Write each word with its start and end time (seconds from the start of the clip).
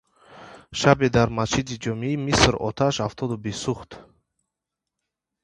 Шабе 0.79 1.07
дар 1.15 1.29
масҷиди 1.37 1.81
ҷомеи 1.83 2.15
Миср 2.25 2.53
оташ 2.67 2.95
афтоду 3.07 3.41
бисӯхт. 3.43 3.91